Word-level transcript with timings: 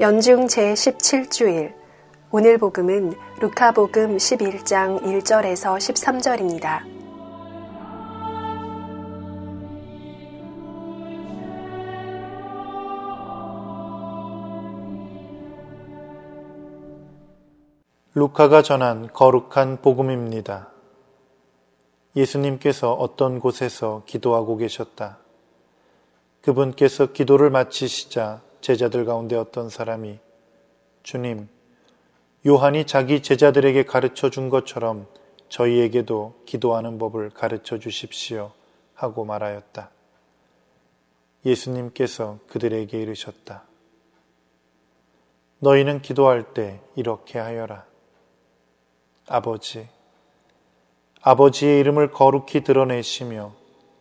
연중 0.00 0.46
제17주일 0.46 1.74
오늘 2.30 2.56
복음은 2.56 3.14
루카복음 3.40 4.16
11장 4.16 5.02
1절에서 5.02 5.76
13절입니다. 5.76 6.84
루카가 18.14 18.62
전한 18.62 19.12
거룩한 19.12 19.82
복음입니다. 19.82 20.70
예수님께서 22.14 22.92
어떤 22.92 23.40
곳에서 23.40 24.04
기도하고 24.06 24.58
계셨다. 24.58 25.18
그분께서 26.42 27.10
기도를 27.10 27.50
마치시자 27.50 28.46
제자들 28.68 29.06
가운데 29.06 29.34
어떤 29.34 29.70
사람이 29.70 30.18
주님, 31.02 31.48
요한이 32.46 32.84
자기 32.84 33.22
제자들에게 33.22 33.84
가르쳐 33.84 34.28
준 34.28 34.50
것처럼 34.50 35.06
저희에게도 35.48 36.42
기도하는 36.44 36.98
법을 36.98 37.30
가르쳐 37.30 37.78
주십시오 37.78 38.52
하고 38.92 39.24
말하였다. 39.24 39.90
예수님께서 41.46 42.40
그들에게 42.46 43.00
이르셨다. 43.00 43.64
너희는 45.60 46.02
기도할 46.02 46.52
때 46.52 46.78
이렇게 46.94 47.38
하여라. 47.38 47.86
아버지, 49.28 49.88
아버지의 51.22 51.80
이름을 51.80 52.10
거룩히 52.10 52.64
드러내시며 52.64 53.54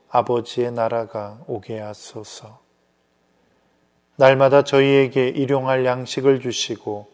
아버지의 0.09 0.73
나라가 0.73 1.41
오게 1.47 1.79
하소서. 1.79 2.66
날마다 4.19 4.63
저희에게 4.63 5.27
일용할 5.27 5.85
양식을 5.85 6.39
주시고 6.39 7.07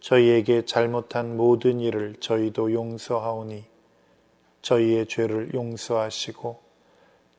저희에게 0.00 0.64
잘못한 0.64 1.36
모든 1.36 1.78
일을 1.78 2.16
저희도 2.20 2.72
용서하오니 2.72 3.66
저희의 4.62 5.08
죄를 5.08 5.52
용서하시고 5.52 6.58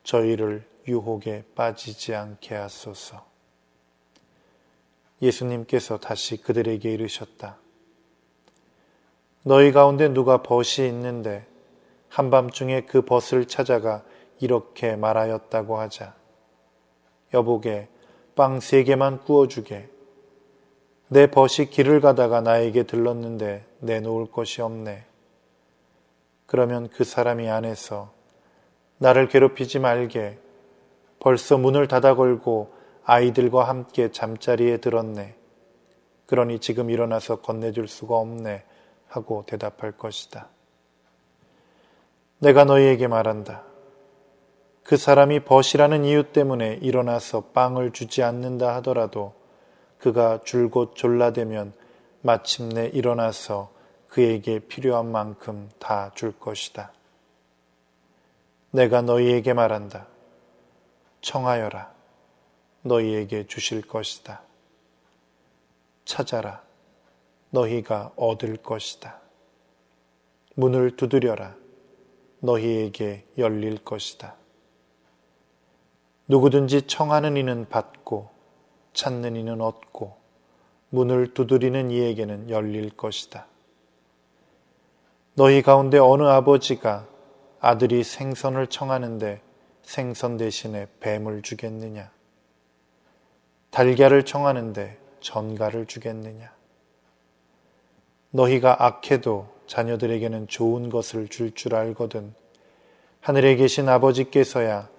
저희를 0.03 0.63
유혹에 0.87 1.43
빠지지 1.55 2.13
않게 2.13 2.53
하소서. 2.53 3.25
예수님께서 5.23 5.97
다시 5.97 6.37
그들에게 6.37 6.93
이르셨다. 6.93 7.57
너희 9.41 9.71
가운데 9.71 10.07
누가 10.09 10.43
벗이 10.43 10.87
있는데 10.87 11.47
한밤중에 12.09 12.81
그 12.81 13.01
벗을 13.01 13.47
찾아가 13.47 14.03
이렇게 14.39 14.95
말하였다고 14.95 15.79
하자. 15.79 16.13
여보게 17.33 17.87
빵 18.39 18.61
세 18.61 18.85
개만 18.85 19.19
구워주게. 19.19 19.89
내 21.09 21.27
벗이 21.29 21.69
길을 21.69 21.99
가다가 21.99 22.39
나에게 22.39 22.83
들렀는데 22.83 23.65
내놓을 23.79 24.31
것이 24.31 24.61
없네. 24.61 25.03
그러면 26.45 26.87
그 26.87 27.03
사람이 27.03 27.49
안에서 27.49 28.13
나를 28.97 29.27
괴롭히지 29.27 29.79
말게. 29.79 30.39
벌써 31.19 31.57
문을 31.57 31.89
닫아 31.89 32.15
걸고 32.15 32.71
아이들과 33.03 33.67
함께 33.67 34.09
잠자리에 34.09 34.77
들었네. 34.77 35.35
그러니 36.25 36.59
지금 36.59 36.89
일어나서 36.89 37.41
건네줄 37.41 37.89
수가 37.89 38.15
없네. 38.15 38.63
하고 39.09 39.43
대답할 39.47 39.91
것이다. 39.97 40.47
내가 42.37 42.63
너희에게 42.63 43.07
말한다. 43.09 43.68
그 44.89 44.97
사람이 44.97 45.41
벗이라는 45.41 46.03
이유 46.03 46.33
때문에 46.33 46.79
일어나서 46.81 47.41
빵을 47.53 47.91
주지 47.91 48.23
않는다 48.23 48.73
하더라도 48.77 49.35
그가 49.99 50.41
줄곧 50.43 50.95
졸라대면 50.95 51.73
마침내 52.21 52.87
일어나서 52.87 53.71
그에게 54.07 54.57
필요한 54.57 55.11
만큼 55.11 55.69
다 55.77 56.11
줄 56.15 56.31
것이다. 56.39 56.91
내가 58.71 59.03
너희에게 59.03 59.53
말한다. 59.53 60.07
청하여라. 61.21 61.93
너희에게 62.81 63.45
주실 63.45 63.83
것이다. 63.83 64.41
찾아라. 66.03 66.63
너희가 67.51 68.13
얻을 68.15 68.57
것이다. 68.57 69.19
문을 70.55 70.95
두드려라. 70.95 71.55
너희에게 72.39 73.27
열릴 73.37 73.83
것이다. 73.83 74.39
누구든지 76.29 76.83
청하는 76.83 77.37
이는 77.37 77.67
받고 77.67 78.29
찾는 78.93 79.35
이는 79.35 79.61
얻고 79.61 80.15
문을 80.91 81.33
두드리는 81.33 81.89
이에게는 81.89 82.51
열릴 82.51 82.91
것이다. 82.91 83.47
너희 85.33 85.63
가운데 85.63 85.97
어느 85.97 86.23
아버지가 86.23 87.07
아들이 87.59 88.03
생선을 88.03 88.67
청하는데 88.67 89.41
생선 89.81 90.37
대신에 90.37 90.87
뱀을 90.99 91.41
주겠느냐? 91.41 92.11
달걀을 93.71 94.23
청하는데 94.23 94.99
전갈을 95.21 95.87
주겠느냐? 95.87 96.51
너희가 98.31 98.85
악해도 98.85 99.47
자녀들에게는 99.65 100.47
좋은 100.47 100.89
것을 100.89 101.27
줄줄 101.27 101.55
줄 101.55 101.75
알거든 101.75 102.35
하늘에 103.21 103.55
계신 103.55 103.89
아버지께서야 103.89 104.89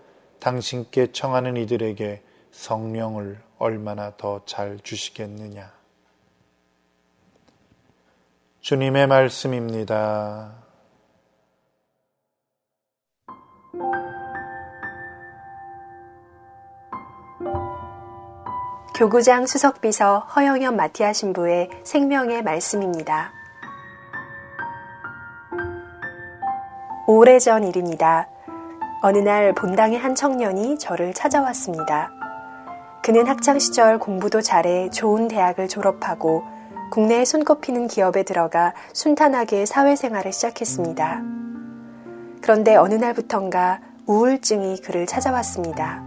당신께 0.40 1.12
청하는 1.12 1.56
이들에게 1.56 2.22
성령을 2.50 3.40
얼마나 3.58 4.16
더 4.16 4.42
잘 4.46 4.78
주시겠느냐. 4.82 5.70
주님의 8.60 9.06
말씀입니다. 9.06 10.52
교구장 18.94 19.46
수석비서 19.46 20.18
허영현 20.36 20.76
마티아 20.76 21.14
신부의 21.14 21.70
생명의 21.84 22.42
말씀입니다. 22.42 23.32
오래전 27.06 27.64
일입니다. 27.64 28.28
어느 29.02 29.16
날 29.16 29.54
본당의 29.54 29.98
한 29.98 30.14
청년이 30.14 30.78
저를 30.78 31.14
찾아왔습니다. 31.14 32.10
그는 33.02 33.26
학창시절 33.26 33.98
공부도 33.98 34.42
잘해 34.42 34.90
좋은 34.90 35.26
대학을 35.26 35.68
졸업하고 35.68 36.44
국내에 36.90 37.24
손꼽히는 37.24 37.86
기업에 37.86 38.24
들어가 38.24 38.74
순탄하게 38.92 39.64
사회생활을 39.64 40.34
시작했습니다. 40.34 41.22
그런데 42.42 42.76
어느 42.76 42.92
날부턴가 42.94 43.80
우울증이 44.04 44.82
그를 44.82 45.06
찾아왔습니다. 45.06 46.02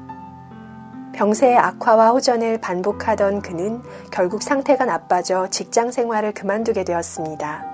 병세의 1.16 1.58
악화와 1.58 2.12
호전을 2.12 2.60
반복하던 2.60 3.42
그는 3.42 3.82
결국 4.12 4.44
상태가 4.44 4.86
나빠져 4.86 5.48
직장 5.50 5.90
생활을 5.90 6.34
그만두게 6.34 6.84
되었습니다. 6.84 7.73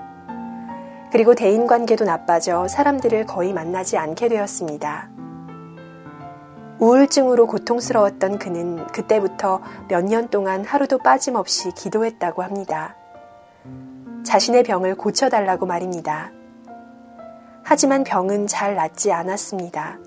그리고 1.12 1.34
대인 1.34 1.66
관계도 1.68 2.06
나빠져 2.06 2.68
사람들을 2.68 3.26
거의 3.26 3.54
만나지 3.54 3.98
않게 3.98 4.28
되었습니다. 4.30 5.10
우울증으로 6.80 7.48
고통스러웠던 7.48 8.40
그는 8.40 8.88
그때부터 8.88 9.62
몇 9.90 10.04
년 10.06 10.30
동안 10.30 10.64
하루도 10.64 11.00
빠짐없이 11.00 11.72
기도했다고 11.72 12.42
합니다. 12.44 12.96
자신의 14.24 14.64
병을 14.64 14.96
고쳐달라고 14.96 15.66
말입니다. 15.66 16.32
하지만 17.64 18.04
병은 18.04 18.48
잘 18.48 18.76
낫지 18.76 19.12
않았습니다. 19.12 19.98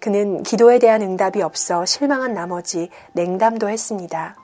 그는 0.00 0.42
기도에 0.42 0.78
대한 0.78 1.02
응답이 1.02 1.42
없어 1.42 1.84
실망한 1.84 2.32
나머지 2.32 2.88
냉담도 3.12 3.68
했습니다. 3.68 4.36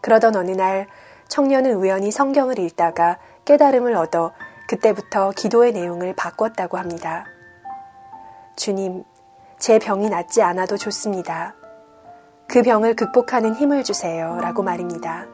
그러던 0.00 0.34
어느 0.34 0.50
날 0.52 0.86
청년은 1.28 1.74
우연히 1.74 2.10
성경을 2.10 2.58
읽다가 2.58 3.18
깨달음을 3.46 3.94
얻어 3.94 4.32
그때부터 4.68 5.30
기도의 5.30 5.72
내용을 5.72 6.14
바꿨다고 6.14 6.76
합니다. 6.76 7.24
주님, 8.56 9.04
제 9.58 9.78
병이 9.78 10.10
낫지 10.10 10.42
않아도 10.42 10.76
좋습니다. 10.76 11.54
그 12.48 12.62
병을 12.62 12.96
극복하는 12.96 13.54
힘을 13.54 13.84
주세요. 13.84 14.36
라고 14.40 14.62
말입니다. 14.64 15.26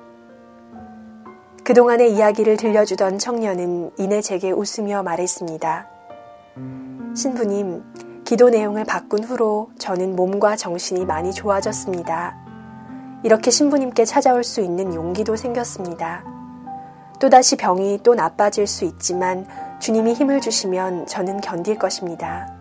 그동안의 1.64 2.12
이야기를 2.14 2.58
들려주던 2.58 3.18
청년은 3.18 3.92
이내 3.98 4.20
제게 4.20 4.50
웃으며 4.50 5.02
말했습니다. 5.02 5.88
신부님, 7.16 8.22
기도 8.24 8.50
내용을 8.50 8.84
바꾼 8.84 9.24
후로 9.24 9.70
저는 9.78 10.16
몸과 10.16 10.56
정신이 10.56 11.06
많이 11.06 11.32
좋아졌습니다. 11.32 12.36
이렇게 13.22 13.50
신부님께 13.50 14.04
찾아올 14.04 14.44
수 14.44 14.60
있는 14.60 14.92
용기도 14.92 15.36
생겼습니다. 15.36 16.41
또다시 17.22 17.54
병이 17.54 18.00
또 18.02 18.16
나빠질 18.16 18.66
수 18.66 18.84
있지만 18.84 19.46
주님이 19.78 20.12
힘을 20.12 20.40
주시면 20.40 21.06
저는 21.06 21.40
견딜 21.40 21.78
것입니다. 21.78 22.52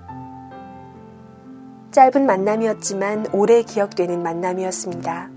짧은 1.89 2.27
만남이었지만 2.27 3.29
오래 3.33 3.63
기억되는 3.63 4.21
만남이었습니다. 4.21 5.29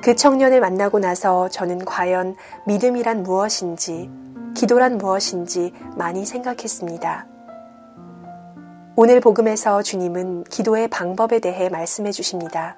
그 0.00 0.14
청년을 0.14 0.60
만나고 0.60 1.00
나서 1.00 1.48
저는 1.48 1.84
과연 1.84 2.36
믿음이란 2.68 3.24
무엇인지, 3.24 4.08
기도란 4.54 4.96
무엇인지 4.96 5.72
많이 5.96 6.24
생각했습니다. 6.24 7.26
오늘 8.94 9.18
복음에서 9.18 9.82
주님은 9.82 10.44
기도의 10.44 10.86
방법에 10.86 11.40
대해 11.40 11.68
말씀해 11.68 12.12
주십니다. 12.12 12.76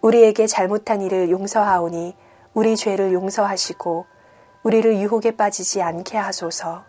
우리에게 0.00 0.46
잘못한 0.46 1.02
일을 1.02 1.28
용서하오니 1.28 2.23
우리 2.54 2.76
죄를 2.76 3.12
용서하시고 3.12 4.06
우리를 4.62 4.96
유혹에 4.98 5.32
빠지지 5.32 5.82
않게 5.82 6.16
하소서. 6.16 6.84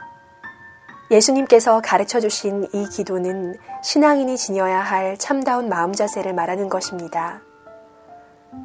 예수님께서 1.12 1.82
가르쳐 1.82 2.20
주신 2.20 2.68
이 2.72 2.88
기도는 2.88 3.56
신앙인이 3.84 4.38
지녀야 4.38 4.80
할 4.80 5.18
참다운 5.18 5.70
마음 5.70 5.92
자세를 5.92 6.34
말하는 6.34 6.70
것입니다. 6.70 7.42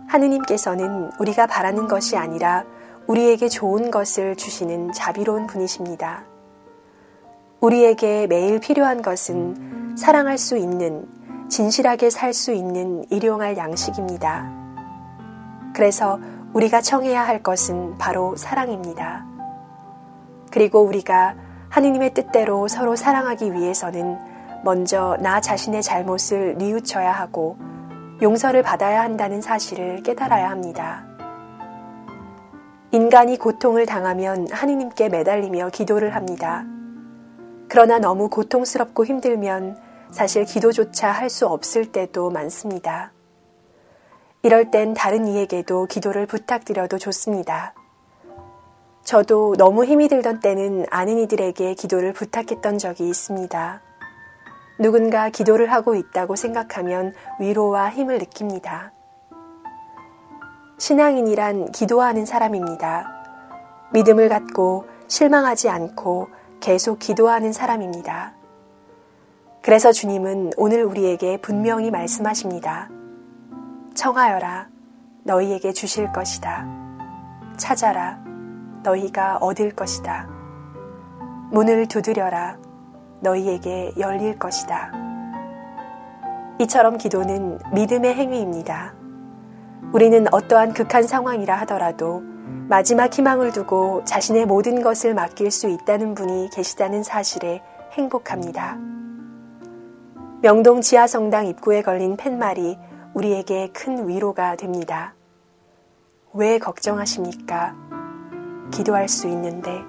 하느님께서는 0.09 1.11
우리가 1.19 1.47
바라는 1.47 1.89
것이 1.89 2.17
아니라 2.17 2.65
우리에게 3.07 3.49
좋은 3.49 3.91
것을 3.91 4.37
주시는 4.37 4.93
자비로운 4.93 5.47
분이십니다. 5.47 6.25
우리에게 7.61 8.27
매일 8.27 8.61
필요한 8.61 9.03
것은 9.03 9.97
사랑할 9.97 10.39
수 10.39 10.57
있는, 10.57 11.09
진실하게 11.49 12.11
살 12.11 12.33
수 12.33 12.53
있는 12.53 13.05
일용할 13.11 13.57
양식입니다. 13.57 14.51
그래서 15.75 16.19
우리가 16.53 16.81
청해야 16.81 17.23
할 17.27 17.43
것은 17.43 17.97
바로 17.99 18.35
사랑입니다. 18.37 19.25
그리고 20.51 20.81
우리가 20.81 21.37
하느님의 21.69 22.15
뜻대로 22.15 22.67
서로 22.67 22.97
사랑하기 22.97 23.53
위해서는 23.53 24.19
먼저 24.65 25.17
나 25.21 25.41
자신의 25.41 25.83
잘못을 25.83 26.57
뉘우쳐야 26.59 27.13
하고 27.13 27.57
용서를 28.21 28.63
받아야 28.63 29.03
한다는 29.03 29.41
사실을 29.41 30.03
깨달아야 30.03 30.51
합니다. 30.51 31.07
인간이 32.93 33.39
고통을 33.39 33.87
당하면 33.87 34.49
하느님께 34.51 35.09
매달리며 35.09 35.71
기도를 35.71 36.17
합니다. 36.17 36.65
그러나 37.69 38.01
너무 38.01 38.29
고통스럽고 38.29 39.05
힘들면 39.05 39.79
사실 40.11 40.45
기도조차 40.45 41.13
할 41.13 41.31
수 41.31 41.47
없을 41.47 41.93
때도 41.93 42.31
많습니다. 42.31 43.13
이럴 44.43 44.71
땐 44.71 44.95
다른 44.95 45.27
이에게도 45.27 45.85
기도를 45.87 46.27
부탁드려도 46.27 46.97
좋습니다. 46.97 47.75
저도 49.05 49.55
너무 49.59 49.85
힘이 49.85 50.09
들던 50.09 50.41
때는 50.41 50.87
아는 50.91 51.19
이들에게 51.19 51.75
기도를 51.75 52.15
부탁했던 52.15 52.79
적이 52.79 53.11
있습니다. 53.11 53.83
누군가 54.79 55.29
기도를 55.29 55.71
하고 55.71 55.95
있다고 55.95 56.37
생각하면 56.37 57.13
위로와 57.39 57.91
힘을 57.91 58.19
느낍니다. 58.19 58.93
신앙인이란 60.79 61.73
기도하는 61.73 62.25
사람입니다. 62.25 63.13
믿음을 63.93 64.31
갖고 64.31 64.87
실망하지 65.09 65.69
않고 65.69 66.29
계속 66.61 66.99
기도하는 66.99 67.53
사람입니다. 67.53 68.33
그래서 69.61 69.93
주님은 69.93 70.53
오늘 70.57 70.83
우리에게 70.85 71.37
분명히 71.43 71.91
말씀하십니다. 71.91 72.89
청하여라. 74.01 74.69
너희에게 75.25 75.75
주실 75.75 76.11
것이다. 76.11 76.67
찾아라. 77.59 78.19
너희가 78.83 79.37
얻을 79.43 79.73
것이다. 79.77 80.27
문을 81.51 81.87
두드려라. 81.87 82.57
너희에게 83.21 83.93
열릴 83.99 84.39
것이다. 84.39 84.91
이처럼 86.61 86.97
기도는 86.97 87.59
믿음의 87.75 88.15
행위입니다. 88.15 88.95
우리는 89.93 90.33
어떠한 90.33 90.73
극한 90.73 91.03
상황이라 91.03 91.55
하더라도 91.61 92.23
마지막 92.71 93.13
희망을 93.13 93.53
두고 93.53 94.03
자신의 94.07 94.47
모든 94.47 94.81
것을 94.81 95.13
맡길 95.13 95.51
수 95.51 95.69
있다는 95.69 96.15
분이 96.15 96.49
계시다는 96.55 97.03
사실에 97.03 97.63
행복합니다. 97.93 98.79
명동 100.41 100.81
지하성당 100.81 101.49
입구에 101.49 101.83
걸린 101.83 102.17
팻말이 102.17 102.79
우리에게 103.15 103.71
큰 103.73 104.09
위로가 104.09 104.57
됩니다. 104.57 105.15
왜 106.33 106.59
걱정하십니까? 106.59 107.75
기도할 108.73 109.09
수 109.09 109.27
있는데. 109.29 109.83